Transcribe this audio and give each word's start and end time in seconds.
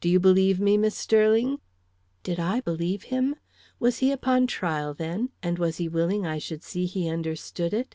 Do 0.00 0.08
you 0.08 0.18
believe 0.18 0.58
me, 0.58 0.76
Miss 0.76 0.96
Sterling?" 0.96 1.60
Did 2.24 2.40
I 2.40 2.60
believe 2.60 3.04
him? 3.14 3.36
Was 3.78 3.98
he 3.98 4.10
upon 4.10 4.48
trial, 4.48 4.92
then, 4.92 5.28
and 5.40 5.56
was 5.56 5.76
he 5.76 5.88
willing 5.88 6.26
I 6.26 6.38
should 6.38 6.64
see 6.64 6.84
he 6.84 7.08
understood 7.08 7.72
it? 7.72 7.94